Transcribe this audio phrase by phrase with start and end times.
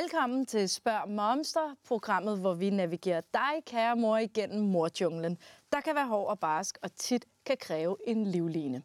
[0.00, 5.38] Velkommen til Spørg Momster, programmet, hvor vi navigerer dig, kære mor, igennem morjunglen,
[5.72, 8.82] der kan være hård og barsk og tit kan kræve en livline.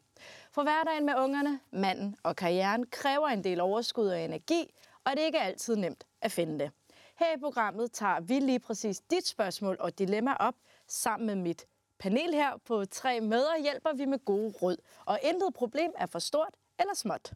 [0.52, 4.73] For hverdagen med ungerne, manden og karrieren kræver en del overskud og energi,
[5.05, 6.72] og det er ikke altid nemt at finde det.
[7.20, 10.55] Her i programmet tager vi lige præcis dit spørgsmål og dilemma op
[10.88, 11.66] sammen med mit
[12.00, 14.78] panel her på tre møder hjælper vi med gode råd.
[15.05, 17.34] Og intet problem er for stort eller småt.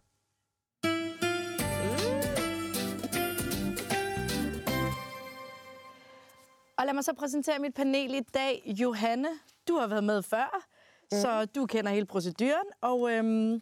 [6.78, 8.64] Og lad mig så præsentere mit panel i dag.
[8.66, 9.30] Johanne,
[9.68, 10.66] du har været med før,
[11.12, 11.18] mm.
[11.18, 12.68] så du kender hele proceduren.
[12.82, 13.62] Og øhm,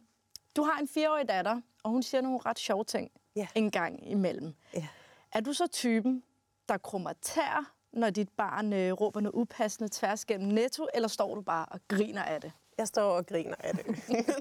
[0.56, 3.48] du har en fireårig datter, og hun siger nogle ret sjove ting yeah.
[3.56, 4.54] en gang imellem.
[4.76, 4.88] Yeah.
[5.32, 6.24] Er du så typen,
[6.70, 11.36] der krummer tær, når dit barn øh, råber noget upassende tværs gennem netto, eller står
[11.36, 12.52] du bare og griner af det?
[12.78, 13.86] Jeg står og griner af det.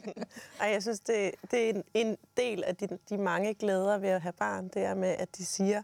[0.61, 4.09] Ej, jeg synes, det, det er en, en del af de, de mange glæder ved
[4.09, 5.83] at have barn, det er med, at de siger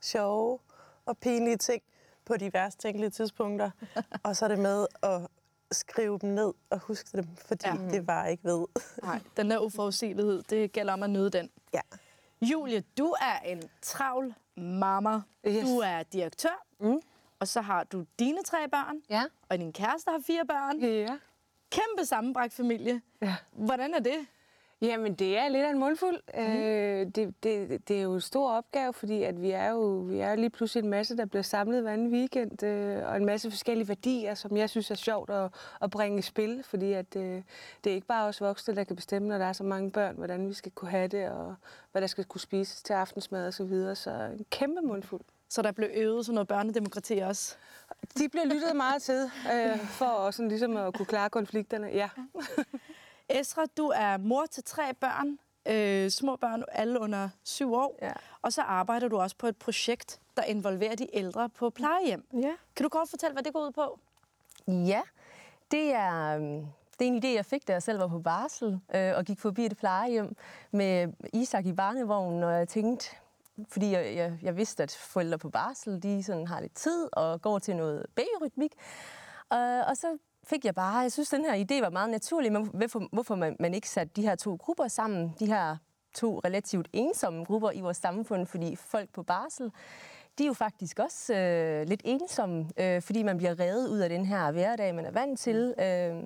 [0.00, 0.58] sjove
[1.06, 1.82] og pinlige ting
[2.30, 3.70] på de værst tænkelige tidspunkter,
[4.24, 5.20] og så er det med at
[5.72, 7.76] skrive dem ned og huske dem, fordi ja.
[7.90, 8.66] det var ikke ved.
[9.02, 11.50] Nej, den der uforudsigelighed, det gælder om at nyde den.
[11.74, 11.80] Ja.
[12.42, 15.20] Julie, du er en travl mamma.
[15.46, 15.64] Yes.
[15.64, 17.00] Du er direktør, mm.
[17.38, 19.24] og så har du dine tre børn, ja.
[19.48, 20.80] og din kæreste har fire børn.
[20.80, 21.18] Ja.
[21.70, 23.02] Kæmpe sammenbragt familie.
[23.22, 23.36] Ja.
[23.52, 24.26] Hvordan er det?
[24.82, 26.20] Jamen, det er lidt af en mundfuld.
[26.34, 26.40] Mm.
[26.40, 30.18] Øh, det, det, det er jo en stor opgave, fordi at vi, er jo, vi
[30.18, 33.50] er lige pludselig en masse, der bliver samlet hver anden weekend, øh, og en masse
[33.50, 35.50] forskellige værdier, som jeg synes er sjovt at,
[35.82, 37.42] at bringe i spil, fordi at, øh,
[37.84, 40.16] det er ikke bare os voksne, der kan bestemme, når der er så mange børn,
[40.16, 41.54] hvordan vi skal kunne have det, og
[41.92, 43.94] hvad der skal kunne spises til aftensmad og så videre.
[43.94, 45.22] Så en kæmpe mundfuld.
[45.48, 47.56] Så der blev øvet sådan noget børnedemokrati også?
[48.18, 52.08] De bliver lyttet meget til, øh, for sådan ligesom at kunne klare konflikterne, ja.
[53.30, 57.98] Esra, du er mor til tre børn, øh, små børn, alle under syv år.
[58.02, 58.12] Ja.
[58.42, 62.24] Og så arbejder du også på et projekt, der involverer de ældre på plejehjem.
[62.32, 62.52] Ja.
[62.76, 63.98] Kan du kort fortælle, hvad det går ud på?
[64.68, 65.00] Ja,
[65.70, 66.66] det er, øhm,
[66.98, 69.40] det er en idé, jeg fik, da jeg selv var på barsel øh, og gik
[69.40, 70.36] forbi et plejehjem
[70.70, 73.06] med Isak i barnevognen, og jeg tænkte,
[73.68, 77.42] fordi jeg, jeg, jeg vidste, at forældre på barsel, de sådan har lidt tid og
[77.42, 78.72] går til noget babyrytmik.
[79.52, 82.70] Øh, og så fik jeg bare, jeg synes, den her idé var meget naturlig, men
[82.74, 85.76] hvorfor, hvorfor man, man ikke satte de her to grupper sammen, de her
[86.14, 89.72] to relativt ensomme grupper i vores samfund, fordi folk på barsel,
[90.38, 94.08] de er jo faktisk også øh, lidt ensomme, øh, fordi man bliver reddet ud af
[94.08, 95.74] den her hverdag, man er vant til.
[95.78, 96.16] Øh,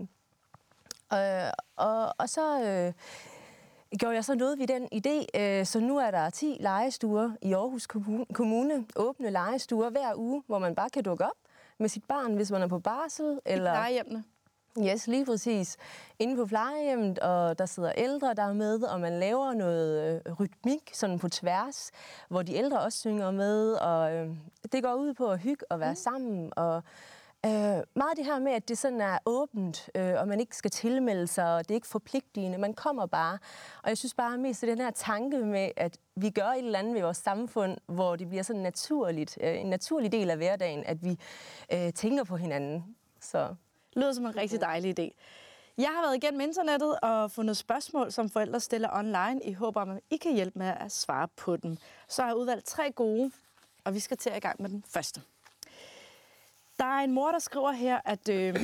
[1.12, 2.92] øh, og, og så øh,
[3.98, 7.52] gjorde jeg så noget ved den idé, øh, så nu er der 10 legestuer i
[7.52, 7.86] Aarhus
[8.34, 11.43] Kommune, åbne legestuer hver uge, hvor man bare kan dukke op
[11.78, 13.40] med sit barn, hvis man er på barsel.
[13.44, 13.70] Eller...
[13.70, 14.24] I plejehjemmene?
[14.82, 15.76] Yes, lige præcis.
[16.18, 20.32] Inde på plejehjemmet, og der sidder ældre, der er med, og man laver noget øh,
[20.32, 21.90] rytmik sådan på tværs,
[22.28, 24.30] hvor de ældre også synger med, og øh,
[24.72, 25.96] det går ud på at hygge og være mm.
[25.96, 26.82] sammen, og
[27.44, 30.70] øh, meget det her med, at det sådan er åbent, øh, og man ikke skal
[30.70, 33.38] tilmelde sig, og det er ikke forpligtende, man kommer bare.
[33.82, 36.78] Og jeg synes bare mest, at den her tanke med, at vi gør et eller
[36.78, 40.84] andet ved vores samfund, hvor det bliver sådan naturligt, øh, en naturlig del af hverdagen,
[40.86, 41.18] at vi
[41.72, 42.96] øh, tænker på hinanden.
[43.20, 43.54] Så
[43.96, 45.10] lyder som en rigtig dejlig idé.
[45.78, 49.90] Jeg har været igennem internettet og fundet spørgsmål, som forældre stiller online, i håb om,
[49.90, 51.76] at I kan hjælpe med at svare på dem.
[52.08, 53.30] Så har jeg udvalgt tre gode,
[53.84, 55.22] og vi skal til at i gang med den første.
[56.84, 58.56] Der er en mor, der skriver her, at øh,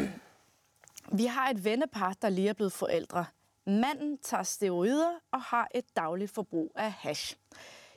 [1.18, 3.26] vi har et vennepar, der lige er blevet forældre.
[3.66, 7.36] Manden tager steroider og har et dagligt forbrug af hash.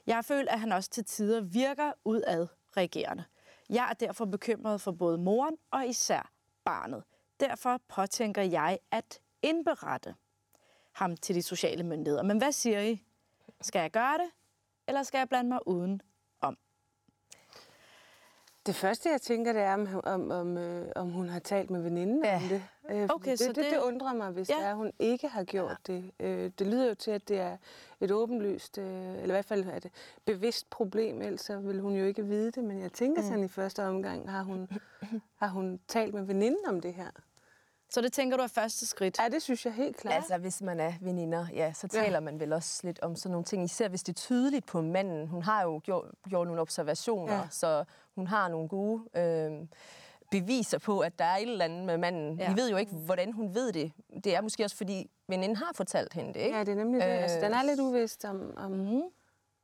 [0.07, 2.47] Jeg føler, at han også til tider virker udad
[2.77, 3.23] regerende.
[3.69, 6.31] Jeg er derfor bekymret for både moren og især
[6.65, 7.03] barnet.
[7.39, 10.15] Derfor påtænker jeg at indberette
[10.91, 12.23] ham til de sociale myndigheder.
[12.23, 13.03] Men hvad siger I?
[13.61, 14.31] Skal jeg gøre det,
[14.87, 16.01] eller skal jeg blande mig uden?
[18.65, 21.81] Det første, jeg tænker, det er, om, om, om, øh, om hun har talt med
[21.81, 22.36] veninden ja.
[22.36, 22.63] om det.
[22.89, 24.56] Øh, okay, det, så det, det, det undrer mig, hvis ja.
[24.56, 25.94] det er, hun ikke har gjort ja.
[25.94, 26.12] det.
[26.19, 27.57] Øh, det lyder jo til, at det er
[28.01, 29.89] et åbenlyst, øh, eller i hvert fald et
[30.25, 32.63] bevidst problem, ellers vil hun jo ikke vide det.
[32.63, 33.27] Men jeg tænker mm.
[33.27, 34.69] sådan i første omgang, har hun,
[35.42, 37.10] har hun talt med veninden om det her?
[37.93, 39.19] Så det tænker du er første skridt?
[39.19, 40.15] Ja, det synes jeg helt klart.
[40.15, 42.19] Altså, hvis man er veninder, ja, så taler ja.
[42.19, 43.63] man vel også lidt om sådan nogle ting.
[43.63, 45.27] Især hvis det er tydeligt på manden.
[45.27, 47.47] Hun har jo gjort, gjort nogle observationer, ja.
[47.51, 47.83] så
[48.15, 49.51] hun har nogle gode øh,
[50.31, 52.39] beviser på, at der er et eller andet med manden.
[52.39, 52.49] Ja.
[52.49, 53.91] Vi ved jo ikke, hvordan hun ved det.
[54.23, 56.57] Det er måske også, fordi veninden har fortalt hende det, ikke?
[56.57, 57.07] Ja, det er nemlig det.
[57.07, 58.53] Altså, den er lidt uvist om...
[58.57, 59.01] om mm-hmm.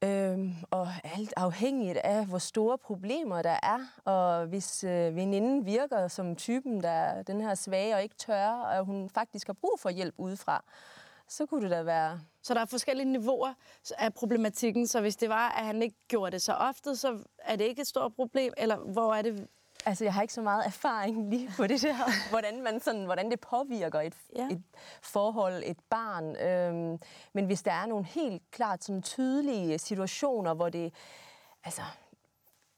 [0.04, 3.80] Øhm, og alt afhængigt af, hvor store problemer der er.
[4.06, 8.50] Og hvis øh, veninden virker som typen, der er den her svage og ikke tør,
[8.50, 10.64] og hun faktisk har brug for hjælp udefra,
[11.28, 12.22] så kunne det da være...
[12.44, 13.54] Så der er forskellige niveauer
[13.98, 17.56] af problematikken, så hvis det var, at han ikke gjorde det så ofte, så er
[17.56, 19.48] det ikke et stort problem, eller hvor er det...
[19.86, 21.96] Altså, jeg har ikke så meget erfaring lige på det der,
[22.32, 24.48] hvordan, man sådan, hvordan det påvirker et, Ja.
[24.52, 24.64] et
[25.02, 26.36] forhold, et barn.
[26.36, 27.00] Øhm,
[27.34, 30.94] men hvis der er nogle helt klart sådan tydelige situationer, hvor det
[31.64, 31.82] altså,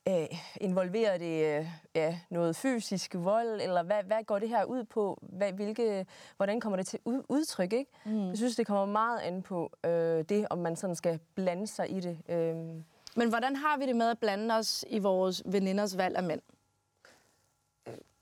[0.08, 0.28] øh,
[0.62, 5.20] involverer det øh, ja, noget fysisk vold, eller hvad, hvad går det her ud på?
[5.22, 6.06] Hvad, hvilke,
[6.38, 7.74] hvordan kommer det til ud, udtryk?
[7.74, 7.92] Ikke?
[8.06, 8.28] Mm.
[8.30, 11.92] Jeg synes, det kommer meget an på øh, det, om man sådan skal blande sig
[11.92, 12.18] i det.
[12.30, 12.84] Øhm,
[13.16, 16.42] Men hvordan har vi det med at blande os i vores veninders valg af mænd?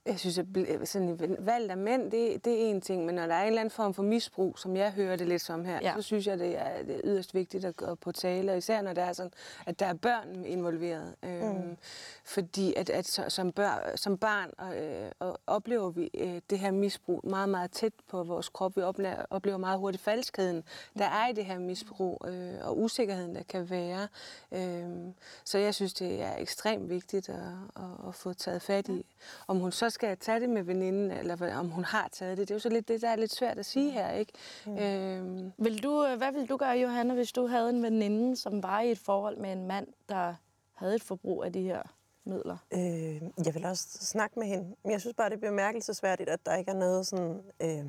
[0.10, 3.28] Jeg synes, at bl- sådan valg af mænd, det, det er en ting, men når
[3.28, 5.80] der er en eller anden form for misbrug, som jeg hører det lidt som her,
[5.82, 5.94] Ja.
[5.96, 8.82] så synes jeg, det er, det er yderst vigtigt at gå på tale, og især
[8.82, 9.32] når der er sådan,
[9.66, 11.16] at der er børn involveret.
[11.24, 11.78] Øhm,
[12.24, 16.72] Fordi at, at så- som, bør, som barn øh, og oplever vi øh, det her
[16.72, 18.76] misbrug meget, meget tæt på vores krop.
[18.78, 20.64] Vi oplever, oplever meget hurtigt falskheden,
[20.98, 24.08] der er i det her misbrug, øh, og usikkerheden, der kan være.
[24.52, 25.14] Øhm,
[25.46, 27.36] så jeg synes, det er ekstremt vigtigt at,
[27.76, 29.06] at, at få taget fat i.
[29.48, 32.48] Om hun så skal tage det med veninden, eller hvad- om hun har taget det,
[32.48, 34.34] det er jo så lidt det, der er lidt svært at sige her, ikke?
[34.66, 34.78] Mm.
[34.78, 38.64] Øhm, Vil du, øh, hvad ville du gøre, Johanna, hvis du havde en veninde, som
[38.64, 40.36] var i et forhold med en mand, der
[40.74, 41.82] havde et forbrug af de her
[42.26, 42.58] midler?
[42.74, 44.76] Øh, jeg vil også snakke med hende.
[44.84, 47.42] Men jeg synes bare, det er bemærkelsesværdigt, at der ikke er noget sådan...
[47.62, 47.86] Øh,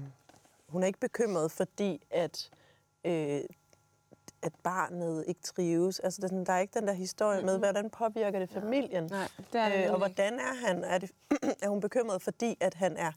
[0.68, 2.50] hun er ikke bekymret, fordi at,
[3.04, 3.40] øh,
[4.42, 5.98] at barnet ikke trives.
[5.98, 9.04] Altså, det er sådan, der er ikke den der historie med, hvordan påvirker det familien?
[9.04, 10.84] nej, det er det Øh, og hvordan er han?
[10.84, 11.10] Er, det,
[11.62, 13.12] er hun bekymret, fordi at han er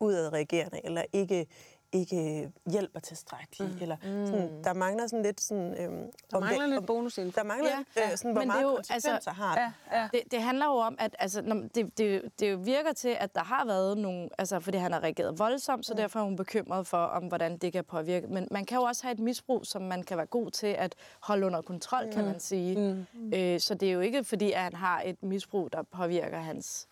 [0.00, 1.46] udadreagerende, eller ikke,
[1.92, 3.74] ikke hjælper tilstrækkeligt?
[3.76, 3.82] Mm.
[3.82, 5.74] Eller sådan, der mangler sådan lidt sådan...
[5.82, 5.92] Øhm,
[6.30, 7.40] Der om mangler det, lidt bonusinfo.
[7.40, 9.72] der mangler Ja, øh, sådan, hvor men det meget jo, konsekvenser altså- har det.
[9.96, 10.08] Ja, ja.
[10.12, 13.42] Det, det handler jo om, at altså, når, det, det, det virker til, at der
[13.44, 14.28] har været nogle...
[14.38, 17.72] Altså, fordi han har reageret voldsomt, så derfor er hun bekymret for, om hvordan det
[17.72, 18.26] kan påvirke.
[18.26, 20.94] Men man kan jo også have et misbrug, som man kan være god til at
[21.20, 23.06] holde under kontrol, kan man sige.
[23.14, 23.32] Mm.
[23.34, 26.88] Øh, så det er jo ikke, fordi at han har et misbrug, der påvirker hans,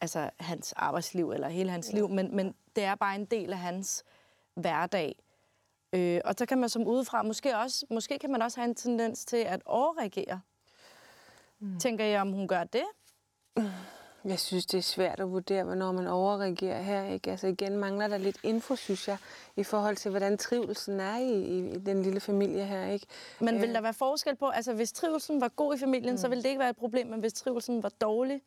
[0.00, 3.58] altså, hans arbejdsliv eller hele hans liv, men, men det er bare en del af
[3.58, 4.04] hans
[4.54, 5.22] hverdag.
[5.92, 8.74] Øh, og så kan man som udefra, måske, også, måske kan man også have en
[8.74, 10.40] tendens til at overreagere.
[11.58, 11.78] Mm.
[11.78, 12.84] Tænker jeg, om hun gør det?
[14.24, 17.04] Jeg synes, det er svært at vurdere, hvornår man overreagerer her.
[17.04, 17.30] Ikke?
[17.30, 19.16] Altså igen mangler der lidt info, synes jeg,
[19.56, 22.86] i forhold til, hvordan trivelsen er i, i, i den lille familie her.
[22.86, 23.06] Ikke?
[23.40, 26.18] Men vil der være forskel på, altså hvis trivelsen var god i familien, mm.
[26.18, 28.42] så ville det ikke være et problem, men hvis trivelsen var dårlig,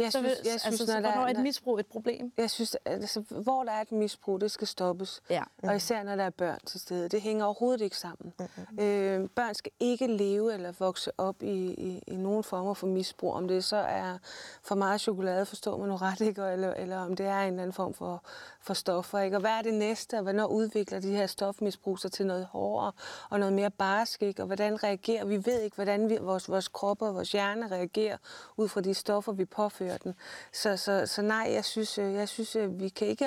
[0.00, 1.86] Jeg så, vil, synes, jeg synes, altså, så når der hvornår er et misbrug et
[1.86, 2.32] problem?
[2.36, 5.22] jeg synes, altså, hvor der er et misbrug, det skal stoppes.
[5.30, 5.42] Ja.
[5.62, 7.08] Og især når der er børn til stede.
[7.08, 8.32] Det hænger overhovedet ikke sammen.
[8.38, 8.84] Mm-hmm.
[8.84, 13.34] Øh, børn skal ikke leve eller vokse op i, i, i nogen former for misbrug.
[13.34, 14.18] Om det så er
[14.62, 16.42] for meget chokolade, forstår man nu ret, ikke?
[16.42, 18.22] Eller, eller om det er en eller anden form for,
[18.60, 19.18] for stoffer.
[19.18, 19.36] Ikke?
[19.36, 20.16] Og hvad er det næste?
[20.16, 22.92] Og hvornår udvikler de her stofmisbrug sig til noget hårdere
[23.30, 24.22] og noget mere barsk?
[24.22, 24.42] Ikke?
[24.42, 25.40] Og hvordan reagerer vi?
[25.46, 28.16] ved ikke, hvordan vi, vores, vores kroppe og vores hjerne reagerer
[28.56, 30.14] ud fra de stoffer, vi påfører den.
[30.52, 33.26] Så, så, så nej, jeg synes, øh, jeg synes øh, vi kan ikke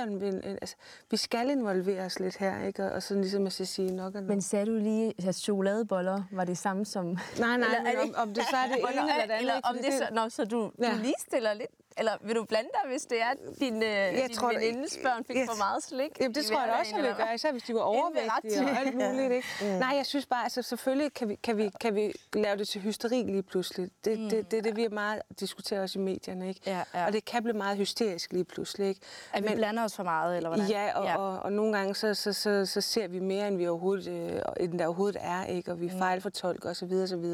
[0.61, 0.75] altså,
[1.11, 2.83] vi skal involvere os lidt her, ikke?
[2.83, 4.23] Og, og sådan ligesom at sige nok nok.
[4.23, 7.05] Men sagde du lige, at chokoladeboller var det samme som...
[7.05, 9.39] Nej, nej, Eller er men om, om det så er det ene eller det andet.
[9.39, 10.91] Eller om det, så, nå, så du, Ja.
[10.91, 11.71] du ligestiller lidt?
[11.97, 15.35] Eller vil du blande dig, hvis det er, din, øh, din tror venindes børn fik
[15.35, 16.19] jeg- for meget slik?
[16.19, 18.79] Jamen, det tror jeg da også, jeg vil gøre, især hvis de var overvægtige og
[18.79, 19.31] alt muligt.
[19.31, 19.47] Ikke?
[19.61, 19.67] Mm.
[19.67, 22.81] Nej, jeg synes bare, altså selvfølgelig kan vi, kan, vi, kan vi lave det til
[22.81, 23.89] hysteri lige pludselig.
[24.05, 24.29] Det er mm.
[24.29, 26.47] det, det, det, vi meget diskuterer også i medierne.
[26.49, 26.61] Ikke?
[26.65, 27.05] Ja, ja.
[27.05, 28.87] Og det kan blive meget hysterisk lige pludselig.
[28.87, 29.01] Ikke?
[29.33, 30.67] At vi blander os for meget, eller hvordan?
[30.67, 31.17] Ja, og, ja.
[31.17, 34.41] Og, og nogle gange så, så, så, så ser vi mere, end vi overhovedet, øh,
[34.59, 35.71] end der overhovedet er, ikke?
[35.71, 35.97] og vi mm.
[35.97, 36.91] fejlfortolker osv.
[36.93, 37.25] osv.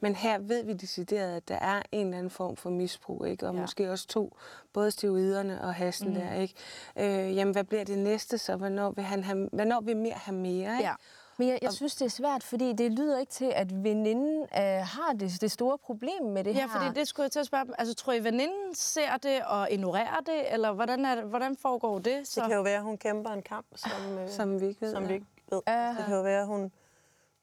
[0.00, 3.48] Men her ved vi decideret, at der er en eller anden form for misbrug, ikke?
[3.48, 3.60] og ja.
[3.60, 4.36] måske også to,
[4.72, 6.14] både steroiderne og hasten mm.
[6.14, 6.32] der.
[6.34, 6.54] Ikke?
[6.98, 8.56] Øh, jamen, hvad bliver det næste så?
[8.56, 10.72] Hvornår vil, han have, hvornår vil mere have mere?
[10.72, 10.88] Ikke?
[10.88, 10.94] Ja.
[11.38, 14.62] Men jeg, jeg synes, det er svært, fordi det lyder ikke til, at veninden øh,
[14.62, 16.68] har det, det store problem med det Ja, her.
[16.68, 17.74] fordi det skulle jeg til at spørge dem.
[17.78, 21.98] Altså, tror I, veninden ser det og ignorerer det, eller hvordan, er det, hvordan foregår
[21.98, 22.28] det?
[22.28, 22.40] Så?
[22.40, 24.90] Det kan jo være, at hun kæmper en kamp, som, øh, Som vi ikke ved.
[24.92, 25.08] som ja.
[25.08, 25.60] vi ikke ved.
[25.66, 26.72] Det kan jo være, at hun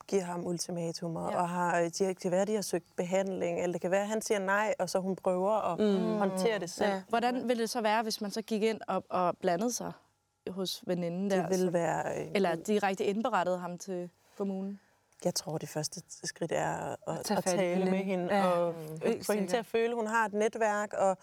[0.08, 1.38] giver ham ultimatumer, Ja.
[1.42, 4.02] og har, de, det kan være, at de har søgt behandling, eller det kan være,
[4.02, 6.18] at han siger nej, og så hun prøver at mm.
[6.18, 6.90] håndtere det selv.
[6.92, 7.02] Ja.
[7.10, 9.92] Hvordan ville det så være, hvis man så gik ind og, og blandede sig
[10.50, 11.42] hos veninden der?
[11.42, 12.20] Det vil så- være...
[12.22, 14.80] øh, Eller direkte indberettede ham til kommunen?
[15.26, 18.76] Jeg tror, det første skridt er at, at, at tale med hende, Ja, og
[19.26, 21.18] få hende til at føle, at hun har et netværk, og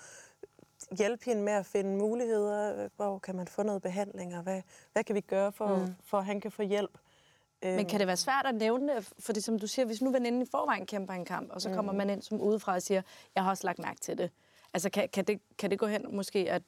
[0.99, 2.89] hjælpe hende med at finde muligheder.
[2.97, 5.95] Hvor kan man få noget behandling, og hvad, hvad kan vi gøre, for, mm.
[6.05, 6.99] for at han kan få hjælp?
[7.63, 9.13] Men kan det være svært at nævne det?
[9.19, 11.93] Fordi som du siger, hvis nu veninden i forvejen kæmper en kamp, og så kommer
[11.93, 13.03] man ind som udefra og siger,
[13.35, 14.31] jeg har også lagt mærke til det.
[14.75, 16.63] Altså kan, kan, det, kan det gå hen måske at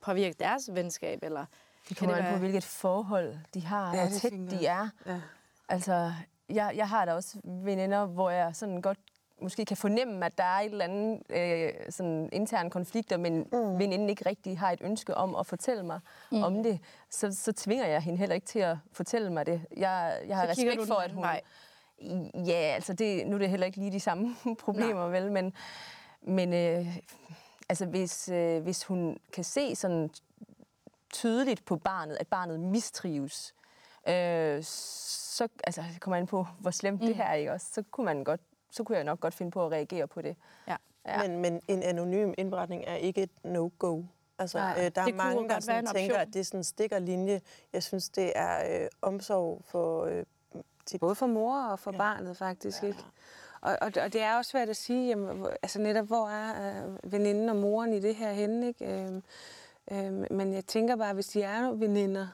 [0.00, 1.44] påvirke deres venskab, eller
[1.88, 4.88] Det kommer det an på, være- hvilket forhold de har, Ja, hvor tæt de er.
[5.06, 5.20] Ja.
[5.68, 6.12] Altså,
[6.48, 8.98] jeg, jeg har da også veninder, hvor jeg sådan godt
[9.40, 13.78] måske kan fornemme, at der er et eller andet øh, sådan interne konflikter, men mm.
[13.78, 16.00] veninden ikke rigtig har et ønske om at fortælle mig
[16.32, 16.42] mm.
[16.42, 19.62] om det, så, så tvinger jeg hende heller ikke til at fortælle mig det.
[19.76, 21.22] Jeg, jeg har Så respekt for, at hun...
[21.22, 21.40] vej.
[22.46, 25.52] Ja, altså det, nu er det heller ikke lige de samme problemer, vel, men,
[26.22, 26.96] men øh,
[27.68, 30.10] altså hvis, øh, hvis hun kan se sådan
[31.12, 33.54] tydeligt på barnet, at barnet mistrives,
[34.08, 37.06] øh, så altså, kommer an på, hvor slemt mm.
[37.06, 37.66] det her er, ikke også?
[37.72, 38.40] Så kunne man godt,
[38.76, 40.36] så kunne jeg nok godt finde på at reagere på det.
[40.68, 40.76] Ja.
[41.06, 41.22] Ja.
[41.28, 44.02] Men, men en anonym indberetning er ikke et no-go.
[44.38, 46.98] Altså, Nej, øh, der er mange, der sådan tænker, at det er sådan en stikker
[46.98, 47.40] linje.
[47.72, 50.24] Jeg synes, det er øh, omsorg for øh,
[50.86, 51.00] tit.
[51.00, 51.98] Både for mor og for ja.
[51.98, 52.82] barnet, faktisk.
[52.82, 52.88] Ja.
[52.88, 52.98] Ikke?
[53.60, 56.84] Og, og, og det er også svært at sige, jamen, hvor- altså netop, hvor er
[56.86, 58.66] øh, veninden og moren i det her henne?
[58.68, 59.02] Ikke?
[59.02, 59.22] Øhm,
[59.92, 62.26] øhm, men jeg tænker bare, hvis de er veninder,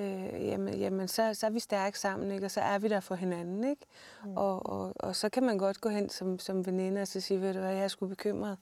[0.00, 2.46] øh, jamen, jamen så, så er vi stærke sammen, ikke?
[2.46, 3.64] og så er vi der for hinanden.
[3.64, 3.82] Ikke?
[4.24, 4.36] Mm.
[4.36, 7.40] Og, og, og så kan man godt gå hen som, som veninde og så sige,
[7.40, 8.58] ved du hvad, jeg er sgu bekymret.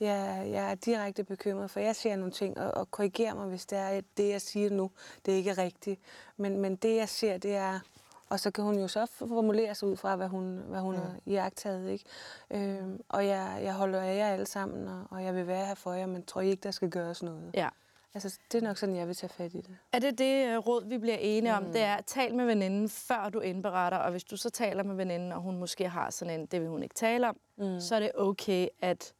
[0.00, 3.66] Jeg, jeg er direkte bekymret, for jeg ser nogle ting, og, og korrigerer mig, hvis
[3.66, 4.90] det er, det, jeg siger nu,
[5.26, 6.00] det ikke er rigtigt.
[6.36, 7.80] Men, men det, jeg ser, det er...
[8.28, 11.00] Og så kan hun jo så formulere sig ud fra, hvad hun, hvad hun mm.
[11.00, 11.90] har iagtaget.
[11.90, 12.04] Ikke?
[12.50, 15.74] Øhm, og jeg, jeg holder af jer alle sammen, og, og jeg vil være her
[15.74, 17.50] for jer, men tror I ikke, der skal gøres noget?
[17.54, 17.68] Ja.
[18.14, 19.76] Altså, det er nok sådan, jeg vil tage fat i det.
[19.92, 21.64] Er det det øh, råd, vi bliver enige om?
[21.64, 23.98] Det er, at tal med veninden, før du indberetter.
[23.98, 26.68] Og hvis du så taler med veninden, og hun måske har sådan en, det vil
[26.68, 27.80] hun ikke tale om, mm.
[27.80, 29.12] så er det okay at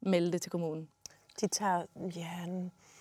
[0.00, 0.88] melde det til kommunen.
[1.40, 2.28] De tager, ja...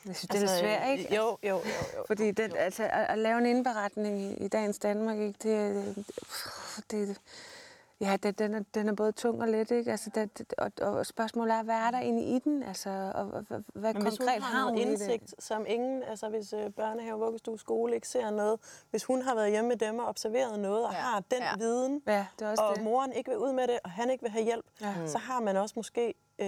[0.06, 1.16] Jeg synes, altså, det er svært, ikke?
[1.16, 1.60] Jo, jo, jo.
[1.98, 2.04] jo.
[2.08, 6.92] Fordi det, altså, at, at lave en indberetning i, i dagens Danmark, ikke, det, det,
[6.92, 7.18] det
[8.04, 9.92] ja, det, den, er, den er både tung og let, ikke?
[9.92, 12.64] Altså, det, det, og, og spørgsmålet er, hvad er der inde i den?
[12.64, 14.90] Altså, og, og, hvad, hvad Men hvis hun konkret har noget i det?
[14.92, 19.36] indsigt, som ingen, altså hvis øh, børnehave, vuggestue, skole ikke ser noget, hvis hun har
[19.36, 21.58] været hjemme med dem og observeret noget, og Ja, har den ja.
[21.58, 22.84] viden, Ja, det er også og det.
[22.84, 25.08] moren ikke vil ud med det, og han ikke vil have hjælp, Ja.
[25.08, 26.48] så har man også måske, øh,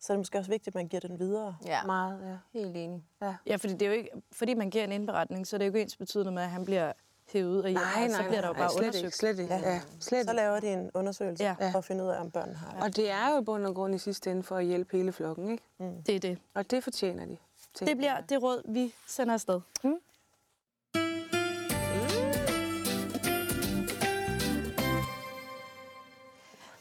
[0.00, 1.56] så er det måske også vigtigt, at man giver den videre.
[1.66, 2.20] Ja, Meget,
[2.54, 2.58] ja.
[2.60, 3.04] helt enig.
[3.46, 5.68] Ja, fordi, det er jo ikke, fordi man giver en indberetning, så er det jo
[5.68, 6.92] ikke ens betydende med, at han bliver
[7.32, 7.82] hævet ud af hjemmet.
[7.96, 9.04] Nej, nej, så bliver der jo nej, bare slet undersøgt.
[9.04, 9.54] ikke, slet ikke.
[9.54, 9.70] Ja.
[9.70, 11.54] Ja, slet Så laver de en undersøgelse Ja.
[11.72, 12.82] for at finde ud af, om børnene har det.
[12.82, 15.12] Og det er jo i bund og grund i sidste ende for at hjælpe hele
[15.12, 15.62] flokken, ikke?
[16.06, 16.38] Det er det.
[16.54, 17.36] Og det fortjener de.
[17.80, 18.24] Det bliver jeg.
[18.28, 19.60] det råd, vi sender afsted.
[19.84, 19.94] Mm.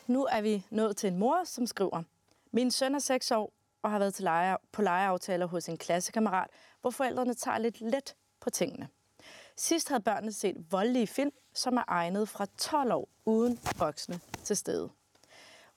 [0.07, 2.03] Nu er vi nået til en mor, som skriver,
[2.51, 6.47] Min søn er 6 år og har været til leje, på legeaftaler hos en klassekammerat,
[6.81, 8.87] hvor forældrene tager lidt let på tingene.
[9.57, 14.57] Sidst havde børnene set voldelige film, som er egnet fra 12 år uden voksne til
[14.57, 14.89] stede.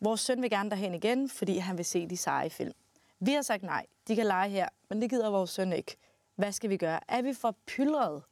[0.00, 2.72] Vores søn vil gerne derhen igen, fordi han vil se de seje film.
[3.20, 5.96] Vi har sagt nej, de kan lege her, men det gider vores søn ikke.
[6.36, 7.00] Hvad skal vi gøre?
[7.08, 8.22] Er vi for pyldrede?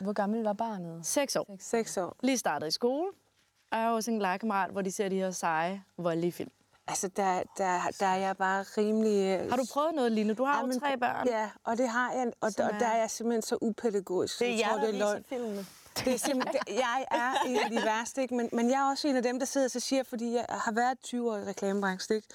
[0.00, 1.06] Hvor gammel var barnet?
[1.06, 1.56] 6 år.
[1.58, 2.16] Seks år.
[2.22, 3.08] Lige startet i skole,
[3.70, 6.50] og jeg har også en legekammerat, hvor de ser de her seje, voldelige film.
[6.92, 9.40] Altså, der, der, der er jeg bare rimelig...
[9.40, 10.34] øh, Har du prøvet noget lignende?
[10.34, 11.28] Du har jo Jamen, tre børn.
[11.28, 14.38] Ja, og det har jeg, og, og der er- jeg simpelthen så upædagogisk.
[14.38, 15.24] Det er Jeg tror, det er løgn.
[15.28, 15.66] filmene.
[16.04, 18.34] Det er simpelthen, jeg er en af de værste, ikke?
[18.34, 20.46] Men, men jeg er også en af dem, der sidder og så siger, fordi jeg
[20.48, 22.28] har været 20 år i reklamebranchen, ikke?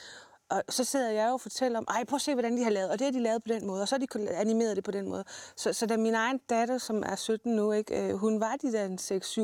[0.50, 2.70] Og så sidder jeg jo og fortæller om, ej, prøv at se, hvordan de har
[2.72, 4.84] lavet, og det har de lavet på den måde, og så har de animeret det
[4.84, 5.24] på den måde.
[5.56, 8.72] Så, så da min egen datter, som er 17 nu, ikke, øh, hun var de
[8.74, 8.88] der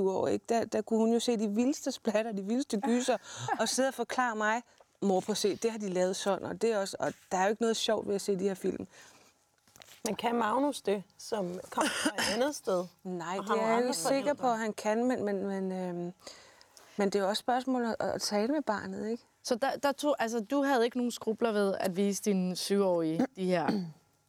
[0.06, 3.18] 6-7 år, ikke, der, der kunne hun jo se de vildeste splatter, de vildeste gyser,
[3.60, 4.62] og sidde og forklare mig,
[5.04, 7.44] mor, at se, det har de lavet sådan, og, det er også, og der er
[7.44, 8.88] jo ikke noget sjovt ved at se de her film.
[10.06, 12.86] Men kan Magnus det, som kommer fra et andet sted?
[13.04, 16.14] Nej, det er jeg ikke sikker på, at han kan, men, men, men, øhm,
[16.98, 19.24] men det er jo også spørgsmål at, at tale med barnet, ikke?
[19.44, 23.26] Så der, der tog, altså, du havde ikke nogen skrubler ved at vise din syvårige
[23.36, 23.70] de her...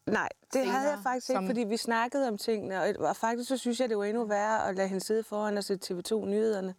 [0.07, 3.17] Nej, det Scener, havde jeg faktisk ikke, som- fordi vi snakkede om tingene, og, og
[3.17, 5.75] faktisk så synes jeg, det var endnu værre at lade hende sidde foran og se
[5.85, 6.75] TV2-nyhederne,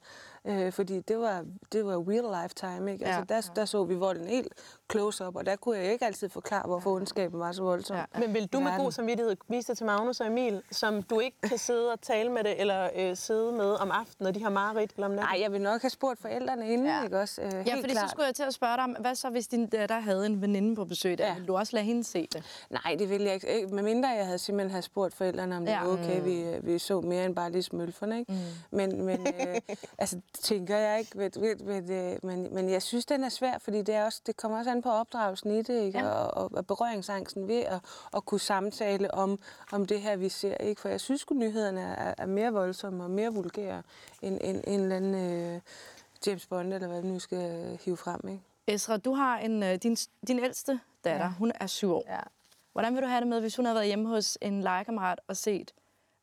[0.45, 3.05] øh, fordi det var, det var real lifetime, ikke?
[3.05, 3.17] Ja.
[3.17, 4.47] Altså, der, der så vi volden helt
[4.91, 7.97] close-up, og der kunne jeg ikke altid forklare, hvorfor ondskaben var så voldsom.
[7.97, 8.19] Ja.
[8.19, 11.37] Men vil du med god samvittighed vise det til Magnus og Emil, som du ikke
[11.43, 14.49] kan sidde og tale med det, eller øh, sidde med om aftenen, når de har
[14.49, 15.29] mareridt eller om natten?
[15.35, 16.97] Nej, jeg vil nok have spurgt forældrene inden, Ja.
[16.97, 17.03] ja.
[17.03, 17.41] ikke også?
[17.41, 18.09] Øh, Ja, helt fordi klart.
[18.09, 20.41] så skulle jeg til at spørge dig om, hvad så hvis din datter havde en
[20.41, 21.23] veninde på besøg der?
[21.23, 21.29] Ja.
[21.29, 21.33] Ja.
[21.33, 22.43] Ville du også lade hende se det?
[22.69, 23.55] Nej, det ville jeg ikke.
[23.55, 25.83] Ikke- Med mindre jeg havde simpelthen have spurgt forældrene, om det Ja.
[25.83, 28.19] var okay, vi, øh, vi så mere end bare lige smølferne.
[28.19, 28.31] Ikke?
[28.31, 28.37] Mm.
[28.77, 29.55] Men, men øh,
[29.97, 31.17] altså, tænker jeg ikke.
[31.17, 34.21] Ved, ved, ved, øh, men, men jeg synes, den er svær, fordi det, er også,
[34.25, 35.99] det kommer også an på opdragelsen i det, ikke?
[35.99, 36.09] Ja.
[36.09, 37.79] Og, og, og berøringsangsten ved at,
[38.15, 39.39] at kunne samtale om,
[39.71, 40.57] om det her, vi ser.
[40.57, 40.81] Ikke?
[40.81, 43.81] For jeg synes at nyhederne er, er mere voldsomme og mere vulgære
[44.21, 45.61] end, end, en eller anden øh,
[46.27, 48.27] James Bond, eller hvad vi nu skal hive frem.
[48.27, 48.41] Ikke?
[48.67, 51.25] Esra, du har en, øh, din, din ældste datter.
[51.25, 51.31] Ja.
[51.31, 52.03] hun er syv år.
[52.07, 52.19] Ja.
[52.73, 55.37] Hvordan vil du have det med, hvis hun havde været hjemme hos en legekammerat og
[55.37, 55.73] set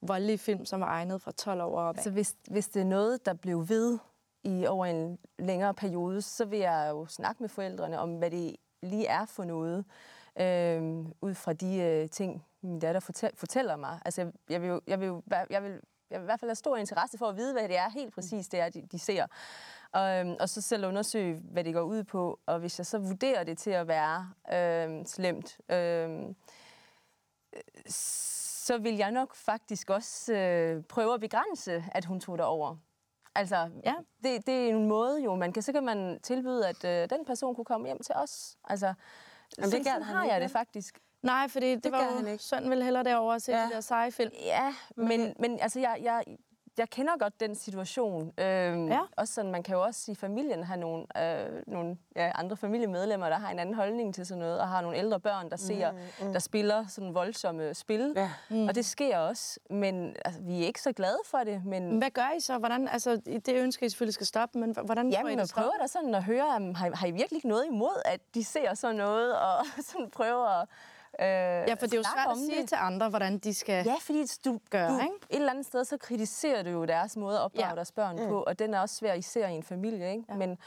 [0.02, 1.96] voldelige film, som var egnet fra 12 år op.
[1.98, 3.98] Så hvis, hvis det er noget, der blev ved
[4.44, 8.56] i over en længere periode, så vil jeg jo snakke med forældrene om, hvad det
[8.82, 9.84] lige er for noget,
[10.40, 10.82] øh,
[11.20, 14.00] ud fra de øh, ting, min datter fortæl, fortæller mig.
[14.04, 15.12] Altså, jeg, jeg, vil, jeg, vil,
[15.50, 15.80] jeg, vil,
[16.10, 18.14] jeg vil i hvert fald have stor interesse for at vide, hvad det er helt
[18.14, 19.26] præcis, det er, de, de ser.
[19.92, 22.38] Og, øhm, og så selv undersøge, hvad det går ud på.
[22.46, 26.34] Og hvis jeg så vurderer det til at være øhm, øhm, øh, slemt, øh,
[28.62, 32.76] så vil jeg nok faktisk også øh, prøve at begrænse, at hun tog det over.
[33.34, 33.94] Altså, Ja.
[34.24, 37.24] det, det er en måde jo, man kan, så kan man tilbyde, at øh, den
[37.24, 38.56] person kunne komme hjem til os.
[38.64, 38.96] Altså, Jamen,
[39.58, 40.98] Jamen, det sådan han har jeg det faktisk.
[41.22, 42.68] Nej, fordi det, det Det var jo, han ikke.
[42.68, 43.66] ville hellere derover og se Ja.
[43.66, 44.30] de der seje film.
[44.44, 46.24] Ja, men, men altså, jeg, jeg,
[46.78, 48.32] jeg kender godt den situation.
[48.38, 49.00] Øhm, Ja.
[49.16, 53.28] Også sådan, man kan jo også i familien have nogle, øh, nogle ja, andre familiemedlemmer,
[53.28, 55.92] der har en anden holdning til sådan noget, og har nogle ældre børn, der ser,
[56.32, 58.12] der spiller sådan voldsomme spil.
[58.16, 58.30] Ja.
[58.50, 58.68] Mm.
[58.68, 61.64] Og det sker også, men altså, vi er ikke så glade for det.
[61.64, 62.58] Men, Hvad gør I så?
[62.58, 65.54] Hvordan, altså, det ønsker I selvfølgelig skal stoppe, men hvordan får I det stoppet?
[65.54, 68.44] prøver da sådan at høre, um, har, har I virkelig ikke noget imod, at de
[68.44, 70.68] ser sådan noget, og sådan prøver at
[71.22, 72.68] øh, Ja, for det er jo svært at sige det.
[72.68, 73.84] til andre, hvordan de skal...
[73.86, 75.14] Ja, fordi du, Gør, du ikke?
[75.30, 77.74] et eller andet sted, så kritiserer du jo deres måde at opdrage Ja.
[77.74, 78.28] deres børn mm.
[78.28, 80.24] på, og den er også svær især i en familie, ikke?
[80.28, 80.34] Ja.
[80.34, 80.58] Men,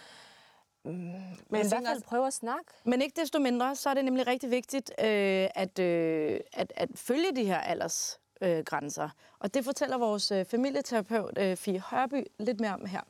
[0.85, 1.15] mm, men
[1.51, 2.65] i tænker hvert fald prøve at snakke.
[2.83, 6.89] Men ikke desto mindre, så er det nemlig rigtig vigtigt øh, at, øh, at, at
[6.95, 8.19] følge de her aldersgrænser.
[8.41, 9.09] Øh, grænser.
[9.39, 13.01] og det fortæller vores øh, familieterapeut, øh, Fie Hørby, lidt mere om her.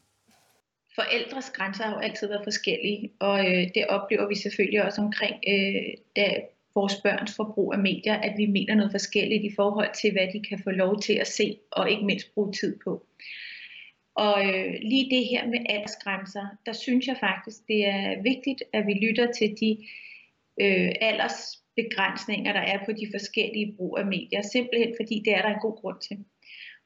[0.95, 5.35] forældres grænser har jo altid været forskellige, og øh, det oplever vi selvfølgelig også omkring
[5.47, 6.41] øh, da
[6.75, 10.39] vores børns forbrug af medier, at vi mener noget forskelligt i forhold til, hvad de
[10.49, 13.05] kan få lov til at se, og ikke mindst bruge tid på.
[14.15, 18.87] Og øh, lige det her med aldersgrænser, der synes jeg faktisk, det er vigtigt, at
[18.87, 19.77] vi lytter til de
[20.61, 25.49] øh, aldersbegrænsninger, der er på de forskellige brug af medier, simpelthen fordi det er der
[25.53, 26.17] en god grund til.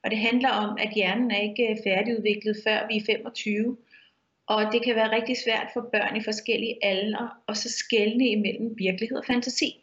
[0.04, 3.76] Og det handler om, at hjernen er ikke øh, færdigudviklet, før vi er 25,
[4.46, 8.78] og det kan være rigtig svært for børn i forskellige aldre at så skelne imellem
[8.78, 9.79] virkelighed og fantasi.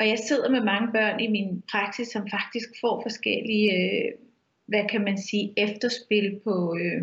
[0.00, 4.12] Og jeg sidder med mange børn i min praksis, som faktisk får forskellige, øh,
[4.66, 7.02] hvad kan man sige, efterspil på, øh,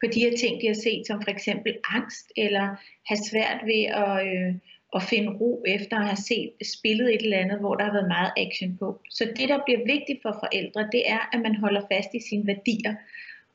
[0.00, 2.66] på de her ting, de har set, som for eksempel angst, eller
[3.08, 4.54] have svært ved at, øh,
[4.96, 8.14] at finde ro efter at have set spillet et eller andet, hvor der har været
[8.16, 9.00] meget action på.
[9.10, 12.46] Så det, der bliver vigtigt for forældre, det er, at man holder fast i sine
[12.46, 12.94] værdier,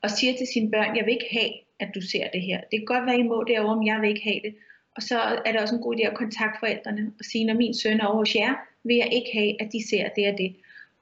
[0.02, 2.60] og siger til sine børn, jeg vil ikke have, at du ser det her.
[2.70, 4.54] Det kan godt være, I må derovre, men jeg vil ikke have det.
[4.96, 7.74] Og så er det også en god idé at kontakte forældrene og sige, når min
[7.74, 8.54] søn er over hos jer,
[8.84, 10.56] vil jeg ikke have, at de ser det og det.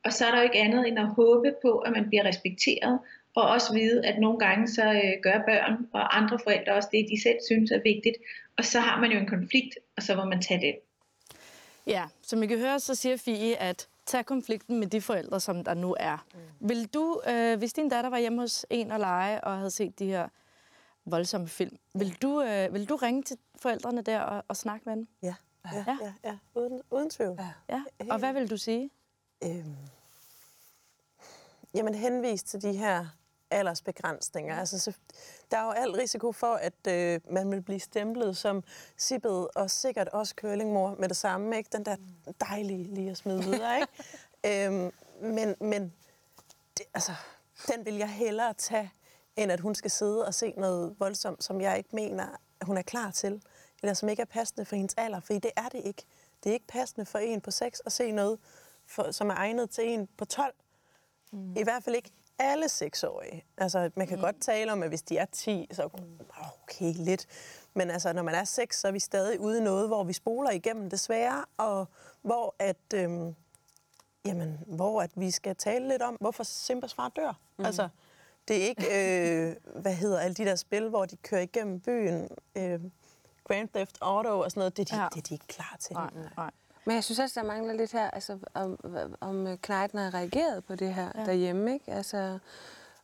[0.05, 2.99] Og så er der jo ikke andet end at håbe på, at man bliver respekteret,
[3.35, 7.07] og også vide, at nogle gange så øh, gør børn og andre forældre også det,
[7.11, 8.17] de selv synes er vigtigt.
[8.59, 10.75] Og så har man jo en konflikt, og så må man tage det.
[11.87, 15.65] Ja, som I kan høre, så siger Fie, at tag konflikten med de forældre, som
[15.65, 16.27] der nu er.
[16.35, 16.69] Mm.
[16.69, 19.99] Vil du, øh, hvis din datter var hjemme hos en og lege og havde set
[19.99, 20.29] de her
[21.05, 24.97] voldsomme film, vil du, øh, vil du ringe til forældrene der og, og snakke med
[24.97, 25.09] dem?
[25.23, 25.35] Ja,
[25.73, 25.97] ja, Ja.
[26.03, 26.39] ja, ja.
[26.55, 27.37] Uden, uden tvivl.
[27.39, 27.53] Ja.
[27.69, 28.13] Ja.
[28.13, 28.91] Og hvad vil du sige?
[29.45, 29.77] Øhm,
[31.75, 33.07] jamen henvist til de her
[33.51, 34.57] aldersbegrænsninger.
[34.57, 34.93] Altså, så,
[35.51, 38.65] der er jo al risiko for, at øh, man vil blive stemplet som
[38.97, 41.57] sippet og sikkert også curlingmor med det samme.
[41.57, 41.69] Ikke?
[41.73, 41.97] Den der
[42.41, 43.81] dejlige lige at smide videre.
[43.81, 44.67] Ikke?
[44.67, 45.93] øhm, men men
[46.79, 47.13] det, altså,
[47.69, 48.91] den vil jeg hellere tage,
[49.37, 52.27] end at hun skal sidde og se noget voldsomt, som jeg ikke mener,
[52.61, 53.43] at hun er klar til.
[53.83, 55.21] Eller som ikke er passende for hendes alder.
[55.21, 56.03] For det er det ikke.
[56.45, 58.39] Det er ikke passende for en på 6 at se noget,
[58.87, 60.55] for, som er egnet til en på 12.
[61.33, 61.57] Mm.
[61.57, 63.45] I hvert fald ikke alle seksårige.
[63.59, 64.23] Altså, man kan mm.
[64.23, 65.89] godt tale om, at hvis de er 10, så
[66.63, 67.27] okay, lidt.
[67.75, 70.13] Men altså, når man er 6, så er vi stadig ude i noget, hvor vi
[70.13, 71.89] spoler igennem desværre, og
[72.23, 73.35] hvor at, øhm,
[74.25, 77.39] jamen, hvor at vi skal tale lidt om, hvorfor Simbas far dør.
[77.57, 77.65] Mm.
[77.65, 77.89] Altså,
[78.49, 82.29] det er ikke, øh, hvad hedder alle de der spil, hvor de kører igennem byen,
[82.57, 82.81] øh,
[83.45, 85.03] Grand Theft Auto og sådan noget, det er de, Ja.
[85.03, 85.09] ja.
[85.15, 85.95] det er de ikke klar til.
[85.95, 86.51] Nej, nej.
[86.85, 88.79] Men jeg synes også, der mangler lidt her, altså, om,
[89.21, 91.25] om Knejten har reageret på det her ja.
[91.25, 91.93] derhjemme, ikke?
[91.93, 92.39] Altså,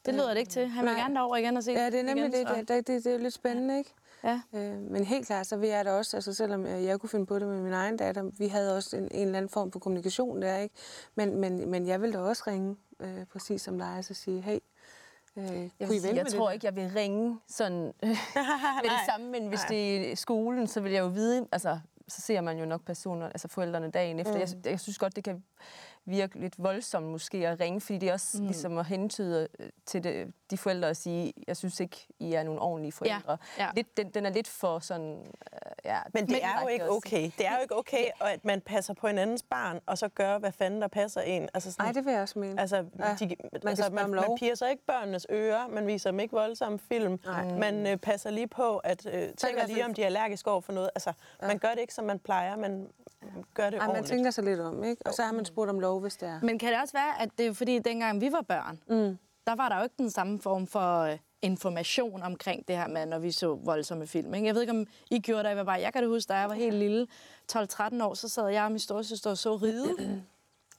[0.06, 0.68] Det lyder det ikke til.
[0.68, 1.00] Han vil Nej.
[1.00, 3.18] gerne derover igen og se ja, det er nemlig igen, det, det, det, det, er
[3.18, 3.94] lidt spændende, ikke?
[4.24, 4.40] Ja.
[4.54, 7.26] Øh, men helt klart, så vil jeg da også, altså selvom øh, jeg kunne finde
[7.26, 9.78] på det med min egen datter, vi havde også en, en eller anden form for
[9.78, 10.74] kommunikation der, ikke?
[11.14, 14.40] Men, men, men jeg vil da også ringe, øh, præcis som dig, og så sige,
[14.40, 14.58] hey,
[15.38, 16.54] øh, Jeg, vil sige, jeg tror det?
[16.54, 20.92] ikke, jeg vil ringe sådan med det samme, men hvis det er skolen, så vil
[20.92, 24.34] jeg jo vide, altså så ser man jo nok personer, altså forældrene dagen efter.
[24.34, 24.40] Mm.
[24.40, 25.44] Jeg, jeg synes godt, det kan
[26.10, 28.46] virke lidt voldsomt måske at ringe, fordi det er også mm.
[28.46, 32.42] ligesom at hentyde øh, til det, de forældre og sige, jeg synes ikke, I er
[32.42, 33.38] nogle ordentlige forældre.
[33.58, 33.68] ja.
[33.74, 36.96] Lidt, den, den er lidt for sådan, øh, Ja, Men det er jo ikke også.
[36.96, 37.30] okay.
[37.38, 40.38] Det er jo ikke okay, at man passer på en andens barn, og så gør,
[40.38, 41.48] hvad fanden der passer en.
[41.54, 42.60] Altså sådan, Nej, det vil jeg også mene.
[42.60, 42.82] Altså, Ja,
[43.20, 46.34] de, man altså spørge om man, man piercer ikke børnenes ører, man viser dem ikke
[46.34, 47.44] voldsomme film, Nej.
[47.58, 50.72] man øh, passer lige på, at øh, tænker lige, om de er allergiske over for
[50.72, 50.90] noget.
[50.94, 52.56] Altså, man gør det ikke, som man plejer,
[53.22, 54.08] man gør det Ej, man ordentligt.
[54.08, 55.02] tænker sig lidt om, ikke?
[55.06, 56.40] Og så har man spurgt om lov, hvis det er.
[56.42, 59.18] Men kan det også være, at det er fordi, dengang vi var børn, mm.
[59.46, 63.06] der var der jo ikke den samme form for øh, information omkring det her med,
[63.06, 64.34] når vi så voldsomme film.
[64.34, 64.46] Ikke?
[64.46, 65.80] Jeg ved ikke, om I gjorde det, jeg var bare.
[65.80, 67.06] Jeg kan det huske, da jeg var helt lille,
[67.52, 69.94] 12-13 år, så sad jeg og min storesøster og så ride.
[69.98, 70.06] Ja.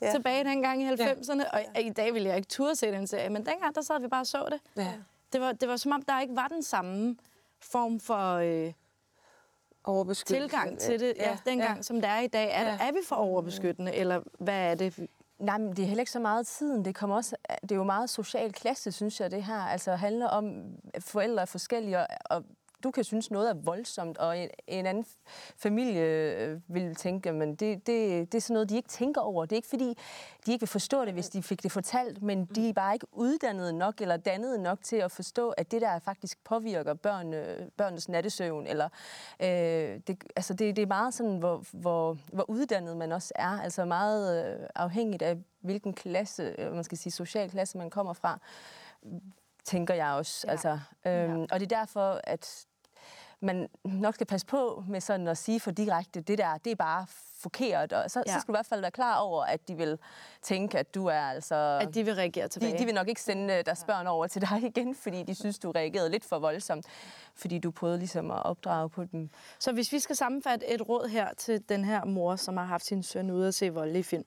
[0.01, 0.11] Ja.
[0.11, 3.45] Tilbage dengang i 90'erne, og i dag ville jeg ikke turde se den serie, men
[3.45, 4.83] dengang, der sad vi bare og så det.
[4.83, 4.93] Ja.
[5.33, 7.15] Det var, det var som om, der ikke var den samme
[7.61, 8.73] form for øh,
[9.89, 10.47] Overbeskyttelse.
[10.57, 11.81] tilgang til det, ja, dengang, ja.
[11.81, 12.51] som der er i dag.
[12.51, 12.69] Er, Ja.
[12.69, 12.87] ja.
[12.87, 15.07] er vi for overbeskyttende, eller hvad er det?
[15.39, 16.85] Nej, men det er heller ikke så meget tiden.
[16.85, 19.59] Det, kommer også, det er jo meget social klasse, synes jeg, det her.
[19.59, 22.43] Altså handler om, at forældre er forskellige, og, og
[22.83, 25.05] du kan synes, noget er voldsomt, og en, en anden
[25.57, 29.45] familie øh, vil tænke, men det, det, det er sådan noget, de ikke tænker over.
[29.45, 29.97] Det er ikke fordi,
[30.45, 33.07] de ikke vil forstå det, hvis de fik det fortalt, men de er bare ikke
[33.11, 37.69] uddannet nok eller dannet nok til at forstå, at det der faktisk påvirker børn, øh,
[37.77, 38.67] børnenes nattesøvn.
[38.67, 38.89] Eller,
[39.39, 39.47] øh,
[40.07, 43.61] det, altså det, det er meget sådan, hvor, hvor, hvor uddannet man også er.
[43.61, 48.39] Altså meget øh, afhængigt af, hvilken klasse, man skal sige social klasse, man kommer fra
[49.69, 50.47] tænker jeg også.
[50.47, 50.51] Ja.
[50.51, 52.65] Altså, øhm, Og det er derfor, at
[53.41, 56.75] man nok skal passe på med sådan at sige for direkte, det der, det er
[56.75, 57.05] bare
[57.39, 57.93] forkert.
[57.93, 58.33] Og så, ja.
[58.33, 59.97] Så skal du i hvert fald være klar over, at de vil
[60.41, 61.79] tænke, at du er altså...
[61.81, 62.73] At de vil reagere tilbage?
[62.73, 65.35] de, de vil nok ikke sende øh, deres børn over til dig igen, fordi de
[65.35, 66.85] synes, du reagerede lidt for voldsomt.
[67.35, 69.29] Fordi du prøvede ligesom at opdrage på dem.
[69.59, 72.85] Så hvis vi skal sammenfatte et råd her til den her mor, som har haft
[72.85, 74.25] sin søn ude at se voldelige film.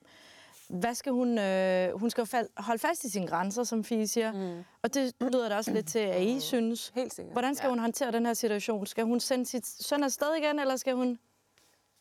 [0.69, 1.37] Hvad skal hun...
[1.37, 4.31] Øh, hun skal jo holde fast i sine grænser, som Fie siger.
[4.31, 4.63] Mm.
[4.83, 6.91] Og det lyder da også lidt til, at I synes.
[6.95, 7.33] Helt sikkert.
[7.33, 7.69] Hvordan skal ja.
[7.69, 8.85] hun håndtere den her situation?
[8.85, 11.19] Skal hun sende sit søn afsted igen, eller skal hun...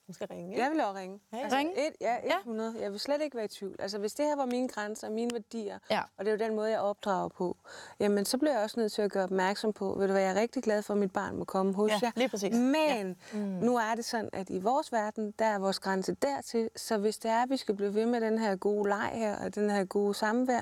[0.07, 0.51] Hun skal ringe.
[0.51, 0.63] ikke?
[0.63, 1.21] Jeg vil også ringe.
[1.33, 1.73] Altså, Ringe?
[1.89, 2.75] Et, ja, 100.
[2.81, 3.77] Jeg vil slet ikke være i tvivl.
[3.79, 6.01] Altså, hvis det her var mine grænser og mine værdier, Ja.
[6.19, 7.57] og det er jo den måde, jeg opdrager på,
[8.01, 10.31] jamen, så bliver jeg også nødt til at gøre opmærksom på, ved du hvad, jeg
[10.31, 12.11] er rigtig glad for, at mit barn må komme hos Ja, jer.
[12.17, 12.55] lige præcis.
[12.55, 13.39] Men ja.
[13.39, 13.39] mm.
[13.41, 17.19] nu er det sådan, at i vores verden, der er vores grænse dertil, så hvis
[17.19, 19.71] det er, at vi skal blive ved med den her gode leg her, og den
[19.71, 20.61] her gode samvær,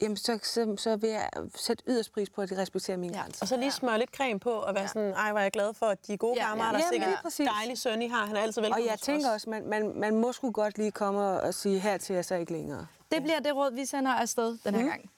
[0.00, 3.22] jamen, så, så, så vil jeg sætte yderst pris på, at de respekterer mine Ja.
[3.22, 3.42] grænser.
[3.42, 5.74] Og så lige smøre lidt creme på, og være sådan, ej, hvor er jeg glad
[5.74, 6.48] for, at de er gode Ja, ja.
[6.48, 6.78] kammerater.
[6.78, 7.48] Jamen, Sikkert lige præcis.
[7.58, 8.26] dejlig søn, I har.
[8.26, 10.90] Han er altid velkommen Og jeg tænker også, man, man, man må sgu godt lige
[10.90, 12.86] komme og, og sige, her til jeg så ikke længere.
[13.12, 14.88] Det bliver det råd, vi sender afsted den her mm.
[14.88, 15.10] gang.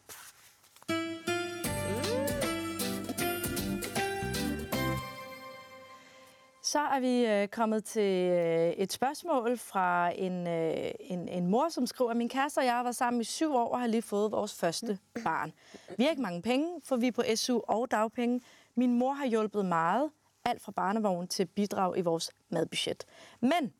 [6.69, 11.69] Så er vi øh, kommet til øh, et spørgsmål fra en, øh, en, en mor,
[11.69, 14.33] som skriver, min kæreste og jeg var sammen i syv år og har lige fået
[14.33, 15.53] vores første barn.
[15.97, 18.41] Vi har ikke mange penge, for vi er på SU og dagpenge.
[18.75, 20.11] Min mor har hjulpet meget,
[20.45, 23.05] alt fra barnevogn til bidrag i vores madbudget.
[23.41, 23.73] Men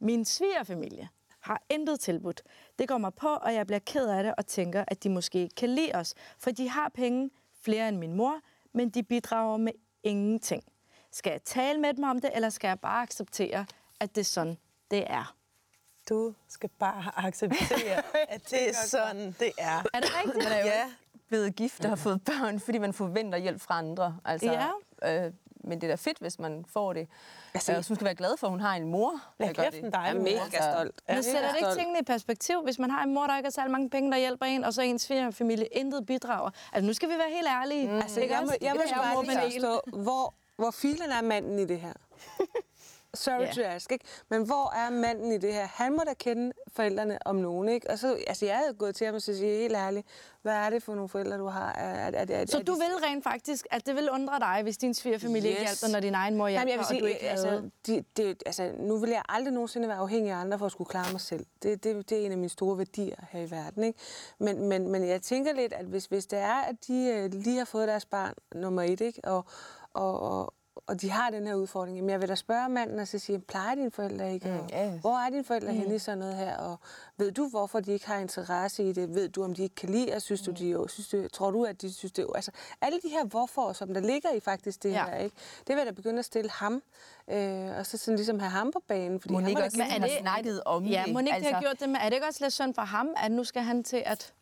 [0.00, 1.08] min svigerfamilie
[1.40, 2.42] har intet tilbudt.
[2.78, 5.48] Det går mig på, og jeg bliver ked af det og tænker, at de måske
[5.56, 6.14] kan lide os.
[6.38, 7.30] For de har penge,
[7.62, 8.40] flere end min mor,
[8.72, 10.64] men de bidrager med ingenting.
[11.16, 13.66] Skal jeg tale med dem om det, eller skal jeg bare acceptere,
[14.00, 14.58] at det er sådan,
[14.90, 15.34] det er?
[16.08, 18.02] Du skal bare acceptere,
[18.34, 19.82] at det er sådan, det er.
[19.94, 20.44] Er det rigtigt?
[20.44, 20.84] Man er jo Ja.
[21.28, 24.18] blevet gift og har fået børn, fordi man forventer hjælp fra andre.
[24.24, 24.52] Altså,
[25.02, 25.26] Ja.
[25.26, 25.32] øh,
[25.66, 27.08] men det er da fedt, hvis man får det.
[27.54, 29.20] Altså, Altså, hun skal være glad for, at hun har en mor.
[29.38, 29.84] Gør kæft, det.
[29.84, 31.00] en dejlig Jeg er mega stolt.
[31.08, 33.46] Men Ja, sætter det ikke tingene i perspektiv, hvis man har en mor, der ikke
[33.46, 36.50] har særlig mange penge, der hjælper en, og så ens svigerfamilie intet bidrager?
[36.72, 37.88] Altså, nu skal vi være helt ærlige.
[37.88, 37.96] Mm.
[37.96, 41.64] Altså, jeg må, jeg må er bare lige forstå, hvor, hvor filen er manden i
[41.64, 41.92] det her?
[43.14, 43.54] Sorry yeah.
[43.54, 44.04] to ask, ikke?
[44.28, 45.66] Men hvor er manden i det her?
[45.66, 47.90] Han må da kende forældrene om nogen, ikke?
[47.90, 50.06] Og så, altså, jeg havde gået til ham og sige helt ærligt,
[50.42, 51.72] hvad er det for nogle forældre, du har?
[51.72, 54.38] Er, er, er, er, Så er du de- vil rent faktisk, at det vil undre
[54.38, 55.58] dig, hvis din svigerfamilie yes.
[55.58, 57.70] ikke hjælper, når din egen mor hjælper, Jamen, jeg vil sige, og du ikke altså,
[57.86, 60.88] de, de, altså, nu vil jeg aldrig nogensinde være afhængig af andre for at skulle
[60.88, 61.46] klare mig selv.
[61.62, 63.84] Det, det, det er en af mine store værdier her i verden.
[63.84, 63.98] Ikke?
[64.38, 67.58] Men, men, men jeg tænker lidt, at hvis, hvis det er, at de øh, lige
[67.58, 69.20] har fået deres barn nummer et, ikke?
[69.24, 69.46] Og,
[69.94, 70.54] og, og,
[70.86, 73.38] og de har den her udfordring, jamen jeg vil da spørge manden og så sige,
[73.38, 74.48] plejer dine forældre ikke?
[74.48, 74.90] Mm, ja.
[75.00, 75.78] Hvor er dine forældre mm.
[75.78, 76.56] henne i sådan noget her?
[76.56, 76.76] Og
[77.16, 79.14] ved du, hvorfor de ikke har interesse i det?
[79.14, 81.50] Ved du, om de ikke kan lide, og synes du, de jo, synes du, tror
[81.50, 84.82] du, at de synes det Altså, alle de her hvorfor, som der ligger i faktisk
[84.82, 85.04] det Ja.
[85.04, 85.36] her, ikke?
[85.58, 86.82] det vil jeg da begynde at stille ham,
[87.30, 89.20] øh, og så sådan ligesom have ham på banen.
[89.20, 91.18] Fordi Må han også Men er har det- snakket om Ja, det?
[91.20, 91.50] ikke altså...
[91.50, 91.96] have gjort det med...
[92.00, 94.32] Er det ikke også lidt synd for ham, at nu skal han til at...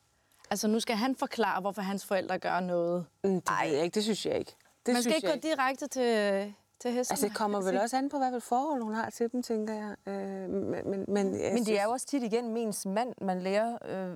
[0.50, 3.04] Altså, nu skal han forklare, hvorfor hans forældre gør noget.
[3.24, 4.56] Mm, det ved jeg ikke, det synes jeg ikke.
[4.86, 7.12] Det Man skal synes ikke jeg gå direkte til, til hesten.
[7.12, 9.74] Altså, det kommer vel også an på, hvad for forhold hun har til dem, tænker
[9.74, 9.96] jeg.
[10.14, 13.78] Øh, men, men, men, Men det er jo også tit igen ens mand, man lærer
[13.88, 14.14] øh,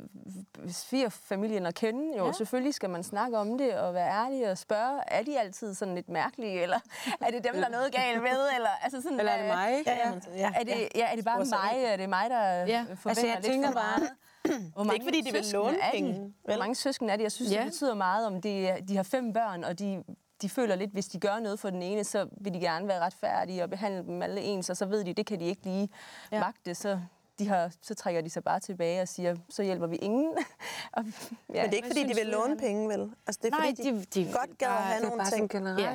[0.73, 2.17] svigerfamilien at kende.
[2.19, 2.33] Jo, ja.
[2.33, 5.95] selvfølgelig skal man snakke om det og være ærlig og spørge, er de altid sådan
[5.95, 6.79] lidt mærkelige, eller
[7.21, 8.39] er det dem, der er noget galt med?
[8.57, 9.83] Eller, altså sådan, Eller er det mig?
[9.87, 10.13] Ja, ja.
[10.37, 10.51] ja.
[10.61, 11.85] Er det, ja, er det bare mig?
[11.85, 12.67] Er det mig, der Ja.
[12.67, 12.79] ja.
[12.91, 14.11] Altså, forventer jeg lidt tænker for bare- meget?
[14.75, 17.23] Hvor Det er ikke, fordi de vil låne er penge, Hvor mange søskende er de?
[17.23, 17.57] Jeg synes, Ja.
[17.59, 20.03] det betyder meget, om de, de har fem børn, og de,
[20.43, 23.01] de føler lidt, hvis de gør noget for den ene, så vil de gerne være
[23.01, 25.89] retfærdige og behandle dem alle ens, og så ved de, det kan de ikke lige
[26.33, 26.41] Ja.
[26.41, 27.01] magte, så,
[27.39, 30.33] de har, så trækker de sig bare tilbage og siger, så hjælper vi ingen.
[30.93, 31.05] og,
[31.55, 31.63] ja.
[31.63, 33.11] Men det er ikke, fordi de vil du, låne penge, vel?
[33.27, 35.31] Altså, det er, Nej, fordi de, de- de- godt gad at have det nogle bare
[35.31, 35.51] ting.
[35.51, 35.83] generelt.
[35.83, 35.95] Ja.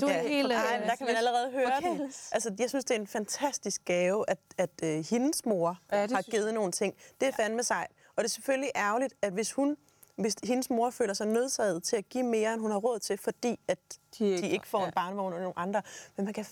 [0.00, 0.52] Du Ja, er helt...
[0.52, 2.30] Ej, øh, men der kan man allerede høre forkæles.
[2.32, 6.12] Altså, jeg synes, det er en fantastisk gave, at, at uh, hendes mor Ja, det
[6.12, 6.94] har givet nogle ting.
[7.20, 7.90] Det er fandme sejt.
[8.16, 9.76] Og det er selvfølgelig ærgerligt, at hvis hun
[10.16, 13.18] hvis hendes mor føler sig nødsaget til at give mere, end hun har råd til,
[13.18, 13.78] fordi at
[14.18, 14.86] De de ikke ikke, får- ja.
[14.86, 15.82] en barnevogn eller nogen andre.
[16.16, 16.46] Men man kan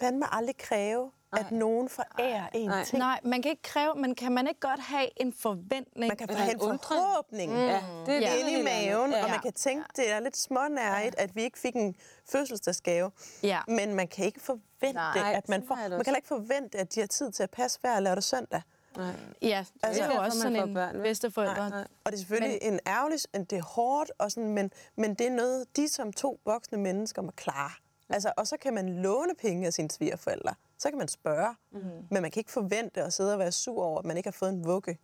[0.00, 2.84] fandme aldrig kræve, at nogen forærer en Nej.
[2.84, 2.98] ting.
[2.98, 6.08] Nej, man kan ikke kræve, men kan man ikke godt have en forventning?
[6.08, 7.52] Man kan få en forhåbning.
[7.52, 8.32] Ja, det er Ja.
[8.32, 9.24] det inde i maven, Ja.
[9.24, 11.94] og man kan tænke, det er lidt smånærigt, at vi ikke fik en
[12.30, 13.10] fødselsdagsgave.
[13.42, 13.60] Ja.
[13.68, 15.88] Men man kan ikke forvente, Nej, at man får...
[15.88, 18.62] Man kan ikke forvente, at de har tid til at passe hver lørdag søndag.
[18.96, 19.12] Nej.
[19.42, 21.70] Ja, det Altså- er jo også man sådan får en børn, bedsteforældre.
[21.70, 21.86] Nej.
[22.04, 23.18] Og det er selvfølgelig men, en ærgerlig,
[23.50, 27.22] det er hårdt, og sådan, men, men det er noget, de som to voksne mennesker
[27.22, 27.70] må klare.
[28.08, 30.54] Altså, og så kan man låne penge af sine svigerforældre.
[30.78, 31.54] Så kan man spørge.
[31.72, 31.80] Mm.
[32.10, 34.32] Men man kan ikke forvente at sidde og være sur over, at man ikke har
[34.32, 34.98] fået en vugge.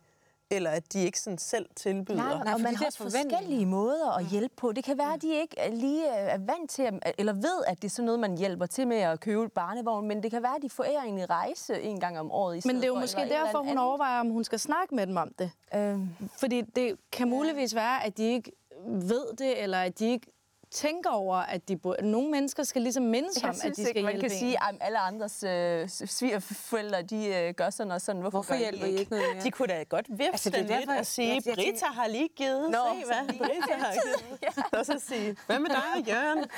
[0.51, 2.17] Eller at de ikke sådan selv tilbyder.
[2.17, 4.71] Nej, Nej, og man har også forskellige måder at hjælpe på.
[4.71, 7.77] Det kan være, at de ikke er lige er vant til, at- eller ved, at
[7.81, 10.43] det er sådan noget, man hjælper til med at købe et barnevogn, men det kan
[10.43, 12.93] være, at de forærer en rejse en gang om året i Men det er jo
[12.93, 15.51] for, måske derfor, hun andet overvejer, om hun skal snakke med dem om det.
[15.75, 18.51] Øhm, Fordi det kan muligvis være, at de ikke
[18.87, 20.27] ved det, eller at de ikke
[20.71, 22.11] tænker over, at de burde...
[22.11, 24.39] Nogle mennesker skal ligesom mindes om, at de skal ikke, man hjælpe kan en.
[24.39, 28.21] sige, at alle andres øh, svigerforældre, de øh, gør sådan og sådan.
[28.21, 29.43] Hvorfor, Hvorfor gør hjælper de I ikke noget mere?
[29.43, 31.41] De kunne da godt vifte Altså, altså, det er den lidt derfor, og sige, jeg-
[31.45, 32.71] jeg Britta tænker- har lige givet.
[32.71, 34.65] Nå, Se, hvad Britta har givet.
[34.79, 36.45] Og så sige, hvad med dig og Jørgen?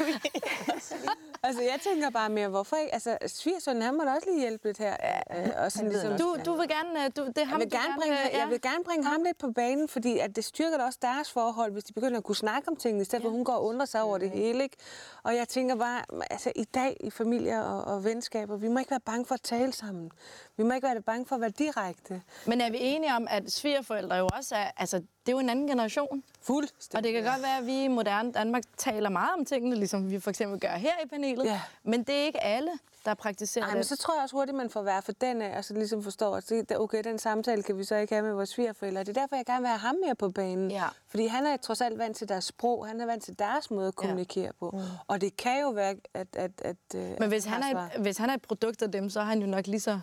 [1.43, 2.93] Altså, jeg tænker bare mere, hvorfor ikke?
[2.93, 4.95] Altså, svigersønnen, han må da også lige hjælpe lidt her.
[5.03, 7.05] Ja, og sådan ligesom, Du, du vil gerne...
[7.05, 9.05] øh, Du, det er ham, jeg, vil du gerne bringe, øh, jeg vil gerne bringe
[9.05, 12.17] ham lidt på banen, fordi at det styrker da også deres forhold, hvis de begynder
[12.17, 14.17] at kunne snakke om tingene, i stedet for at hun går og undrer sig over
[14.17, 14.63] det hele.
[14.63, 14.77] Ikke?
[15.23, 18.91] Og jeg tænker bare, altså i dag i familier og, og venskaber, vi må ikke
[18.91, 20.11] være bange for at tale sammen.
[20.57, 22.21] Vi må ikke være bange for at være direkte.
[22.45, 24.71] Men er vi enige om, at svigerforældre jo også er...
[24.77, 26.23] Altså, det er jo en anden generation.
[26.41, 26.97] Fuldstændig.
[26.97, 30.11] Og det kan godt være, at vi i moderne Danmark taler meget om tingene, ligesom
[30.11, 31.45] vi for eksempel gør her i panelet.
[31.45, 31.61] Ja.
[31.83, 32.71] Men det er ikke alle,
[33.05, 33.87] der praktiserer Nej, men det.
[33.87, 36.35] så tror jeg også hurtigt, man får være for den af, og så ligesom forstår,
[36.35, 39.03] at okay, den samtale kan vi så ikke have med vores svigerforældre.
[39.03, 40.71] Det er derfor, jeg gerne vil have ham mere på banen.
[40.71, 40.83] Ja.
[41.07, 43.87] Fordi han er trods alt vant til deres sprog, han er vant til deres måde
[43.87, 44.81] at kommunikere på.
[45.07, 46.27] Og det kan jo være, at...
[46.35, 47.91] at, at øh, Men hvis han er, svar.
[48.01, 49.99] hvis han er et produkt af dem, så er han jo nok lige så,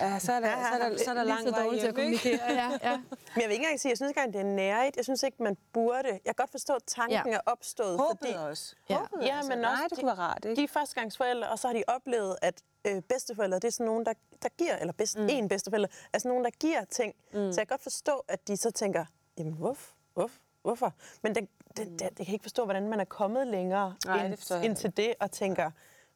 [0.00, 2.38] Ja, så er der, så er der, så er der så vej til at kommunikere.
[2.52, 2.96] Ja, ja.
[3.34, 4.96] Men jeg vil ikke engang sige, jeg synes ikke engang, det er nærigt.
[4.96, 6.08] Jeg synes ikke, man burde.
[6.08, 7.34] Jeg kan godt forstå, at tanken Ja.
[7.36, 7.98] er opstået.
[7.98, 8.74] Håbet fordi, også.
[8.90, 8.96] Ja.
[8.98, 9.48] Håbet Ja, altså.
[9.50, 10.56] men Nej, også det de- kunne være rart, ikke?
[10.56, 14.06] De er førstegangsforældre, og så har de oplevet, at øh, bedsteforældre, det er sådan nogen,
[14.06, 15.26] der, der giver, eller bedst, mm.
[15.30, 17.14] en bedsteforældre, er sådan nogen, der giver ting.
[17.32, 17.52] Mm.
[17.52, 19.04] Så jeg kan godt forstå, at de så tænker,
[19.38, 19.92] jamen hvorfor?
[20.14, 20.38] Hvorfor?
[20.62, 20.92] Hvorfor?
[21.22, 24.30] Men det, det, det, jeg kan ikke forstå, hvordan man er kommet længere Nej, det
[24.50, 25.70] ind, jeg ind til det, og tænker,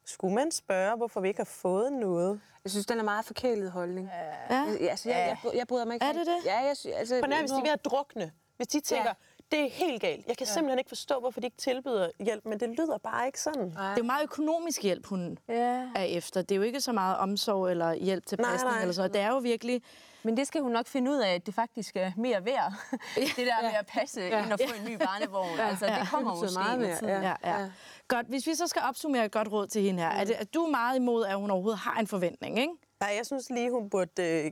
[0.09, 2.41] skulle man spørge, hvorfor vi ikke har fået noget?
[2.63, 4.09] Jeg synes, den er meget forkælet holdning.
[4.49, 4.55] Ja.
[4.55, 6.05] Jeg, altså, jeg, jeg, jeg bryder mig ikke.
[6.05, 6.45] Er det det?
[6.45, 8.31] Ja, jeg, sy- altså, På nær, hvis de er ved at drukne.
[8.57, 9.57] Hvis de tænker, ja.
[9.57, 10.27] det er helt galt.
[10.27, 10.53] Jeg kan ja.
[10.53, 13.69] simpelthen ikke forstå, hvorfor de ikke tilbyder hjælp, men det lyder bare ikke sådan.
[13.69, 15.87] Det er jo meget økonomisk hjælp, hun Ja.
[15.95, 16.41] er efter.
[16.41, 18.81] Det er jo ikke så meget omsorg eller hjælp til Nej, pasning nej.
[18.81, 19.13] eller sådan noget.
[19.13, 19.83] Det er jo virkelig...
[20.23, 22.73] Men det skal hun nok finde ud af, at det faktisk er mere værd.
[23.15, 24.43] det der med at passe ja.
[24.43, 25.59] ind og få en ny barnevogn.
[25.59, 27.23] Altså, det kommer betyder måske meget med tiden.
[27.23, 27.35] ja.
[27.43, 27.71] Ja, ja.
[28.07, 30.09] Godt, hvis vi så skal opsummere et godt råd til hende her.
[30.09, 32.73] Er, det, er du meget imod, at hun overhovedet har en forventning, ikke?
[32.99, 34.51] Nej, jeg synes lige, hun burde øh,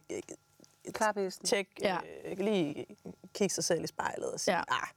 [1.82, 1.98] Ja.
[2.26, 2.86] øh, lige
[3.34, 4.58] kigge sig selv i spejlet og sige, Ja.
[4.70, 4.76] ja.
[4.82, 4.88] ah,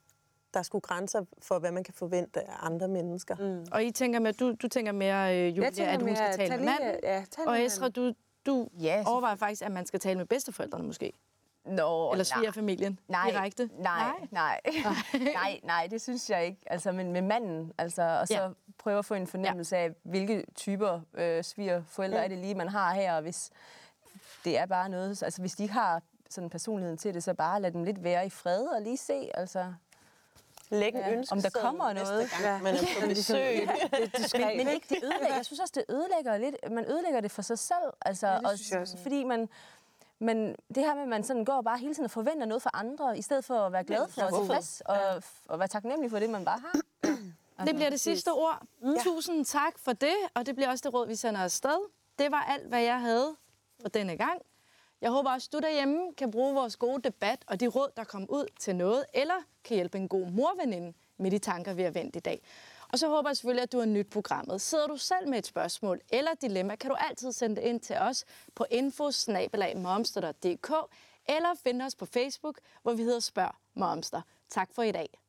[0.54, 3.36] der er sgu grænser for, hvad man kan forvente af andre mennesker.
[3.36, 3.66] Mm.
[3.72, 6.48] Og I tænker mere, du, du tænker mere, øh, Julia, tænker at hun mere, skal
[6.48, 7.00] tale med manden.
[7.02, 8.12] ja, og Esra, du,
[8.46, 11.12] du Ja, overvejer faktisk, at man skal tale med bedsteforældrene måske.
[11.64, 12.38] Nå, Eller nej.
[12.40, 13.70] svigerfamilien Nej, direkte.
[13.78, 14.60] Nej, nej,
[15.34, 16.60] nej, nej, det synes jeg ikke.
[16.66, 18.42] Altså, men med manden, altså, og så Ja.
[18.46, 18.50] ja.
[18.78, 22.24] prøve at få en fornemmelse af, hvilke typer øh, svigerforældre ja.
[22.24, 23.50] er det lige, man har her, og hvis
[24.44, 27.70] det er bare noget, altså hvis de har sådan personligheden til det, så bare lad
[27.70, 29.74] dem lidt være i fred og lige se, altså.
[30.70, 32.30] Læg en Ja, om der kommer noget.
[32.42, 33.68] Gang, man er på besøg.
[34.34, 37.42] Men, men ikke det ødelægger, jeg synes også, det ødelægger lidt, man ødelægger det for
[37.42, 38.96] sig selv, altså, ja, det synes jeg også.
[39.02, 39.48] fordi man,
[40.18, 42.76] men det her med, at man sådan går bare hele tiden og forventer noget for
[42.76, 46.18] andre, i stedet for at være glad for og tilfreds, og, og være taknemmelig for
[46.18, 46.80] det, man bare har.
[47.66, 48.62] Det bliver det sidste ord.
[48.82, 48.96] Mm.
[49.04, 51.78] Tusind tak for det, og det bliver også det råd, vi sender afsted.
[52.18, 53.36] Det var alt, hvad jeg havde
[53.82, 54.40] for denne gang.
[55.00, 58.26] Jeg håber også, du derhjemme kan bruge vores gode debat og de råd, der kom
[58.28, 62.16] ud til noget, eller kan hjælpe en god morveninde med de tanker, vi har vendt
[62.16, 62.42] i dag.
[62.92, 64.60] Og så håber jeg selvfølgelig, at du har nyt programmet.
[64.60, 67.96] Sidder du selv med et spørgsmål eller dilemma, kan du altid sende det ind til
[67.96, 69.10] os på info
[71.28, 74.22] eller finde os på Facebook, hvor vi hedder Spørg Momster.
[74.48, 75.20] Tak for i dag.